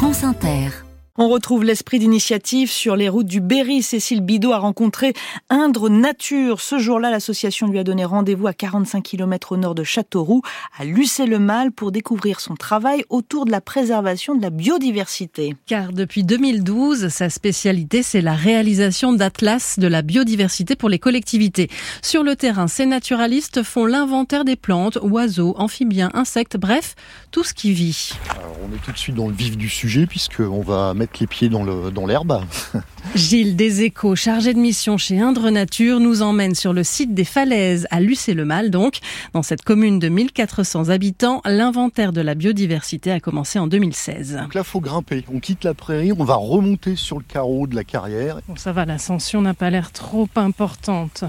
France 0.00 0.24
Inter. 0.24 0.89
On 1.18 1.28
retrouve 1.28 1.64
l'esprit 1.64 1.98
d'initiative 1.98 2.70
sur 2.70 2.94
les 2.94 3.08
routes 3.08 3.26
du 3.26 3.40
Berry. 3.40 3.82
Cécile 3.82 4.20
Bidot 4.20 4.52
a 4.52 4.58
rencontré 4.58 5.12
Indre 5.48 5.88
Nature. 5.88 6.60
Ce 6.60 6.78
jour-là, 6.78 7.10
l'association 7.10 7.66
lui 7.66 7.80
a 7.80 7.84
donné 7.84 8.04
rendez-vous 8.04 8.46
à 8.46 8.52
45 8.52 9.02
km 9.02 9.52
au 9.52 9.56
nord 9.56 9.74
de 9.74 9.82
Châteauroux, 9.82 10.42
à 10.78 10.84
Lucé-le-Mal, 10.84 11.72
pour 11.72 11.90
découvrir 11.90 12.38
son 12.38 12.54
travail 12.54 13.04
autour 13.08 13.44
de 13.44 13.50
la 13.50 13.60
préservation 13.60 14.36
de 14.36 14.42
la 14.42 14.50
biodiversité. 14.50 15.56
Car 15.66 15.92
depuis 15.92 16.22
2012, 16.22 17.08
sa 17.08 17.28
spécialité, 17.28 18.04
c'est 18.04 18.20
la 18.20 18.34
réalisation 18.34 19.12
d'atlas 19.12 19.80
de 19.80 19.88
la 19.88 20.02
biodiversité 20.02 20.76
pour 20.76 20.88
les 20.88 21.00
collectivités. 21.00 21.68
Sur 22.02 22.22
le 22.22 22.36
terrain, 22.36 22.68
ces 22.68 22.86
naturalistes 22.86 23.64
font 23.64 23.84
l'inventaire 23.84 24.44
des 24.44 24.56
plantes, 24.56 24.98
oiseaux, 25.02 25.54
amphibiens, 25.58 26.10
insectes, 26.14 26.56
bref, 26.56 26.94
tout 27.32 27.42
ce 27.42 27.52
qui 27.52 27.72
vit. 27.72 28.12
Alors, 28.30 28.56
on 28.62 28.72
est 28.72 28.78
tout 28.78 28.92
de 28.92 28.98
suite 28.98 29.16
dans 29.16 29.26
le 29.26 29.34
vif 29.34 29.56
du 29.56 29.68
sujet 29.68 30.06
puisqu'on 30.06 30.60
va 30.60 30.94
mettre 31.00 31.18
les 31.20 31.26
pieds 31.26 31.48
dans 31.48 31.64
l'herbe. 32.06 32.28
Dans 32.28 32.80
Gilles 33.14 33.56
Deséchos, 33.56 34.16
chargé 34.16 34.52
de 34.52 34.58
mission 34.58 34.98
chez 34.98 35.18
Indre 35.18 35.48
Nature, 35.48 35.98
nous 35.98 36.20
emmène 36.20 36.54
sur 36.54 36.74
le 36.74 36.84
site 36.84 37.14
des 37.14 37.24
falaises 37.24 37.86
à 37.90 38.00
Lucé-le-Mal. 38.00 38.70
Donc, 38.70 38.98
dans 39.32 39.42
cette 39.42 39.62
commune 39.62 39.98
de 39.98 40.08
1400 40.08 40.90
habitants, 40.90 41.40
l'inventaire 41.46 42.12
de 42.12 42.20
la 42.20 42.34
biodiversité 42.34 43.10
a 43.10 43.18
commencé 43.18 43.58
en 43.58 43.66
2016. 43.66 44.36
Donc 44.42 44.54
là, 44.54 44.62
faut 44.62 44.80
grimper. 44.80 45.24
On 45.32 45.40
quitte 45.40 45.64
la 45.64 45.72
prairie, 45.72 46.12
on 46.12 46.22
va 46.22 46.34
remonter 46.34 46.96
sur 46.96 47.16
le 47.16 47.24
carreau 47.24 47.66
de 47.66 47.74
la 47.74 47.84
carrière. 47.84 48.40
Bon, 48.46 48.56
ça 48.56 48.72
va, 48.72 48.84
l'ascension 48.84 49.40
n'a 49.40 49.54
pas 49.54 49.70
l'air 49.70 49.92
trop 49.92 50.28
importante. 50.36 51.24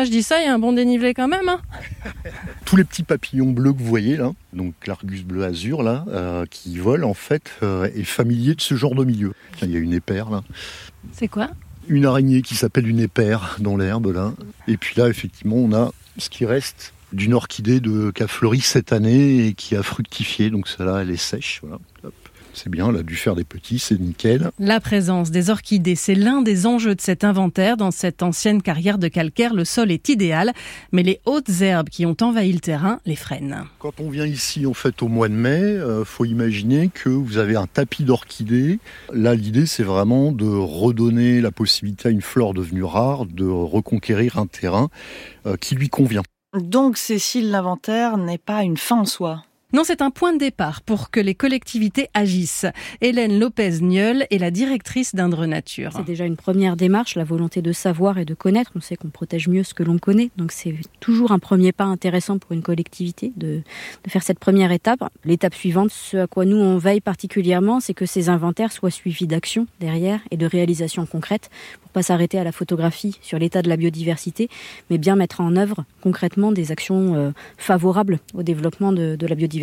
Ah, 0.00 0.04
je 0.04 0.10
dis 0.10 0.22
ça, 0.22 0.40
il 0.40 0.44
y 0.44 0.46
a 0.46 0.54
un 0.54 0.60
bon 0.60 0.72
dénivelé 0.72 1.12
quand 1.12 1.26
même. 1.26 1.48
Hein 1.48 1.60
Tous 2.64 2.76
les 2.76 2.84
petits 2.84 3.02
papillons 3.02 3.50
bleus 3.50 3.72
que 3.72 3.78
vous 3.78 3.84
voyez 3.84 4.16
là, 4.16 4.30
donc 4.52 4.74
l'argus 4.86 5.24
bleu 5.24 5.42
azur 5.42 5.82
là, 5.82 6.04
euh, 6.06 6.46
qui 6.48 6.78
vole 6.78 7.02
en 7.02 7.14
fait, 7.14 7.50
euh, 7.64 7.90
est 7.96 8.04
familier 8.04 8.54
de 8.54 8.60
ce 8.60 8.76
genre 8.76 8.94
de 8.94 9.04
milieu. 9.04 9.32
Il 9.60 9.72
y 9.72 9.74
a 9.74 9.80
une 9.80 9.92
épère 9.92 10.30
là. 10.30 10.44
C'est 11.10 11.26
quoi? 11.26 11.48
Une 11.88 12.06
araignée 12.06 12.42
qui 12.42 12.54
s'appelle 12.54 12.86
une 12.86 13.00
épère 13.00 13.56
dans 13.58 13.76
l'herbe 13.76 14.14
là. 14.14 14.34
Et 14.68 14.76
puis 14.76 14.94
là, 14.96 15.08
effectivement, 15.08 15.56
on 15.56 15.72
a 15.72 15.90
ce 16.16 16.30
qui 16.30 16.46
reste 16.46 16.94
d'une 17.12 17.34
orchidée 17.34 17.80
de, 17.80 18.12
qui 18.12 18.22
a 18.22 18.28
fleuri 18.28 18.60
cette 18.60 18.92
année 18.92 19.48
et 19.48 19.54
qui 19.54 19.74
a 19.74 19.82
fructifié. 19.82 20.50
Donc 20.50 20.68
celle-là, 20.68 20.98
elle 21.02 21.10
est 21.10 21.16
sèche. 21.16 21.58
Voilà. 21.60 21.80
Hop. 22.04 22.14
C'est 22.58 22.70
bien, 22.70 22.90
elle 22.90 22.96
a 22.96 23.02
dû 23.04 23.14
faire 23.14 23.36
des 23.36 23.44
petits, 23.44 23.78
c'est 23.78 24.00
nickel. 24.00 24.50
La 24.58 24.80
présence 24.80 25.30
des 25.30 25.48
orchidées, 25.48 25.94
c'est 25.94 26.16
l'un 26.16 26.42
des 26.42 26.66
enjeux 26.66 26.96
de 26.96 27.00
cet 27.00 27.22
inventaire. 27.22 27.76
Dans 27.76 27.92
cette 27.92 28.20
ancienne 28.20 28.62
carrière 28.62 28.98
de 28.98 29.06
calcaire, 29.06 29.54
le 29.54 29.64
sol 29.64 29.92
est 29.92 30.08
idéal, 30.08 30.52
mais 30.90 31.04
les 31.04 31.20
hautes 31.24 31.60
herbes 31.60 31.88
qui 31.88 32.04
ont 32.04 32.16
envahi 32.20 32.52
le 32.52 32.58
terrain 32.58 32.98
les 33.06 33.14
freinent. 33.14 33.64
Quand 33.78 34.00
on 34.00 34.10
vient 34.10 34.26
ici, 34.26 34.66
en 34.66 34.74
fait, 34.74 35.04
au 35.04 35.08
mois 35.08 35.28
de 35.28 35.34
mai, 35.34 35.60
euh, 35.60 36.04
faut 36.04 36.24
imaginer 36.24 36.90
que 36.92 37.08
vous 37.08 37.38
avez 37.38 37.54
un 37.54 37.68
tapis 37.68 38.02
d'orchidées. 38.02 38.80
Là, 39.12 39.36
l'idée, 39.36 39.66
c'est 39.66 39.84
vraiment 39.84 40.32
de 40.32 40.48
redonner 40.48 41.40
la 41.40 41.52
possibilité 41.52 42.08
à 42.08 42.10
une 42.10 42.22
flore 42.22 42.54
devenue 42.54 42.82
rare 42.82 43.24
de 43.24 43.46
reconquérir 43.46 44.36
un 44.36 44.46
terrain 44.46 44.88
euh, 45.46 45.56
qui 45.56 45.76
lui 45.76 45.90
convient. 45.90 46.22
Donc, 46.58 46.96
Cécile, 46.96 47.50
l'inventaire 47.50 48.16
n'est 48.16 48.38
pas 48.38 48.64
une 48.64 48.78
fin 48.78 49.00
en 49.00 49.04
soi. 49.04 49.44
Non, 49.74 49.82
c'est 49.84 50.00
un 50.00 50.10
point 50.10 50.32
de 50.32 50.38
départ 50.38 50.80
pour 50.80 51.10
que 51.10 51.20
les 51.20 51.34
collectivités 51.34 52.08
agissent. 52.14 52.64
Hélène 53.02 53.38
Lopez-Nieul 53.38 54.24
est 54.30 54.38
la 54.38 54.50
directrice 54.50 55.14
d'Indre 55.14 55.44
Nature. 55.44 55.90
C'est 55.94 56.06
déjà 56.06 56.24
une 56.24 56.38
première 56.38 56.74
démarche, 56.74 57.16
la 57.16 57.24
volonté 57.24 57.60
de 57.60 57.72
savoir 57.72 58.16
et 58.16 58.24
de 58.24 58.32
connaître. 58.32 58.70
On 58.76 58.80
sait 58.80 58.96
qu'on 58.96 59.10
protège 59.10 59.46
mieux 59.46 59.64
ce 59.64 59.74
que 59.74 59.82
l'on 59.82 59.98
connaît, 59.98 60.30
donc 60.38 60.52
c'est 60.52 60.74
toujours 61.00 61.32
un 61.32 61.38
premier 61.38 61.72
pas 61.72 61.84
intéressant 61.84 62.38
pour 62.38 62.52
une 62.52 62.62
collectivité 62.62 63.30
de, 63.36 63.60
faire 64.06 64.22
cette 64.22 64.38
première 64.38 64.72
étape. 64.72 65.00
L'étape 65.26 65.54
suivante, 65.54 65.90
ce 65.90 66.16
à 66.16 66.26
quoi 66.26 66.46
nous 66.46 66.56
on 66.56 66.78
veille 66.78 67.02
particulièrement, 67.02 67.80
c'est 67.80 67.92
que 67.92 68.06
ces 68.06 68.30
inventaires 68.30 68.72
soient 68.72 68.90
suivis 68.90 69.26
d'actions 69.26 69.66
derrière 69.80 70.20
et 70.30 70.38
de 70.38 70.46
réalisations 70.46 71.04
concrètes 71.04 71.50
pour 71.82 71.90
pas 71.90 72.02
s'arrêter 72.02 72.38
à 72.38 72.44
la 72.44 72.52
photographie 72.52 73.18
sur 73.20 73.38
l'état 73.38 73.60
de 73.60 73.68
la 73.68 73.76
biodiversité, 73.76 74.48
mais 74.88 74.96
bien 74.96 75.14
mettre 75.14 75.42
en 75.42 75.56
œuvre 75.56 75.84
concrètement 76.00 76.52
des 76.52 76.72
actions 76.72 77.14
euh, 77.16 77.30
favorables 77.58 78.18
au 78.32 78.42
développement 78.42 78.92
de 78.92 79.18
la 79.20 79.34
biodiversité 79.34 79.57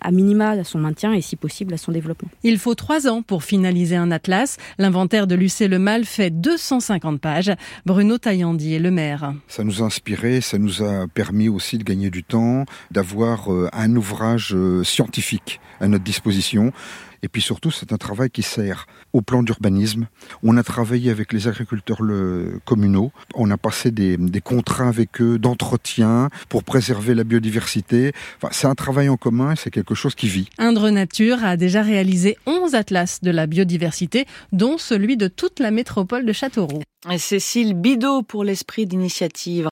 à 0.00 0.10
minima 0.10 0.50
à 0.50 0.64
son 0.64 0.78
maintien 0.78 1.12
et 1.12 1.20
si 1.20 1.36
possible 1.36 1.74
à 1.74 1.76
son 1.76 1.92
développement. 1.92 2.28
Il 2.42 2.58
faut 2.58 2.74
trois 2.74 3.08
ans 3.08 3.22
pour 3.22 3.44
finaliser 3.44 3.96
un 3.96 4.10
atlas. 4.10 4.56
L'inventaire 4.78 5.26
de 5.26 5.34
Lucé-le-Mal 5.34 6.04
fait 6.04 6.30
250 6.30 7.20
pages. 7.20 7.52
Bruno 7.84 8.18
Taillandi 8.18 8.74
est 8.74 8.78
le 8.78 8.90
maire. 8.90 9.34
Ça 9.48 9.64
nous 9.64 9.82
a 9.82 9.86
inspiré, 9.86 10.40
ça 10.40 10.58
nous 10.58 10.82
a 10.82 11.06
permis 11.08 11.48
aussi 11.48 11.78
de 11.78 11.84
gagner 11.84 12.10
du 12.10 12.22
temps, 12.22 12.64
d'avoir 12.90 13.52
euh, 13.52 13.68
un 13.72 13.94
ouvrage 13.96 14.54
euh, 14.54 14.84
scientifique 14.84 15.60
à 15.80 15.88
notre 15.88 16.04
disposition. 16.04 16.72
Et 17.22 17.28
puis 17.28 17.42
surtout, 17.42 17.70
c'est 17.70 17.92
un 17.92 17.96
travail 17.96 18.30
qui 18.30 18.42
sert 18.42 18.86
au 19.12 19.22
plan 19.22 19.42
d'urbanisme. 19.42 20.06
On 20.42 20.56
a 20.56 20.62
travaillé 20.62 21.10
avec 21.10 21.32
les 21.32 21.48
agriculteurs 21.48 22.02
le, 22.02 22.60
communaux. 22.64 23.12
On 23.34 23.50
a 23.50 23.56
passé 23.56 23.90
des, 23.90 24.16
des 24.16 24.40
contrats 24.40 24.88
avec 24.88 25.20
eux 25.20 25.38
d'entretien 25.38 26.30
pour 26.48 26.64
préserver 26.64 27.14
la 27.14 27.24
biodiversité. 27.24 28.12
Enfin, 28.36 28.48
c'est 28.52 28.66
un 28.66 28.74
travail 28.74 29.08
en 29.08 29.16
commun 29.16 29.52
et 29.52 29.56
c'est 29.56 29.70
quelque 29.70 29.94
chose 29.94 30.14
qui 30.14 30.28
vit. 30.28 30.48
Indre 30.58 30.90
Nature 30.90 31.44
a 31.44 31.56
déjà 31.56 31.82
réalisé 31.82 32.36
11 32.46 32.74
atlas 32.74 33.20
de 33.22 33.30
la 33.30 33.46
biodiversité, 33.46 34.26
dont 34.52 34.78
celui 34.78 35.16
de 35.16 35.28
toute 35.28 35.60
la 35.60 35.70
métropole 35.70 36.24
de 36.26 36.32
Châteauroux. 36.32 36.82
Et 37.10 37.18
Cécile 37.18 37.74
Bidot 37.74 38.22
pour 38.22 38.44
l'esprit 38.44 38.86
d'initiative. 38.86 39.68